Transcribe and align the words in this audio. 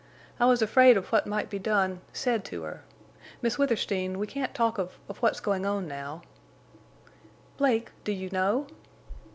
I 0.39 0.47
was 0.47 0.63
afraid 0.63 0.97
of 0.97 1.09
what 1.11 1.27
might 1.27 1.47
be 1.47 1.59
done—said 1.59 2.43
to 2.45 2.63
her.... 2.63 2.81
Miss 3.43 3.59
Withersteen, 3.59 4.17
we 4.17 4.25
can't 4.25 4.51
talk 4.51 4.79
of—of 4.79 5.19
what's 5.19 5.39
going 5.39 5.63
on 5.63 5.87
now—" 5.87 6.23
"Blake, 7.57 7.91
do 8.03 8.11
you 8.11 8.31
know?" 8.31 8.65